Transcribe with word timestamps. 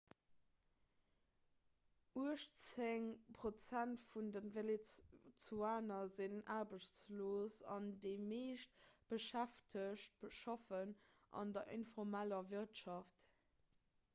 uechtzéng 2.21 3.03
prozent 3.39 3.99
vun 4.13 4.31
de 4.37 4.41
venezuelaner 4.55 6.09
sinn 6.13 6.41
aarbechtslos 6.55 7.59
an 7.75 7.91
déi 8.07 8.15
meescht 8.33 8.81
beschäftegt 9.13 10.27
schaffen 10.41 10.97
an 11.43 11.53
der 11.61 11.67
informeller 11.79 12.41
wirtschaft 12.57 13.25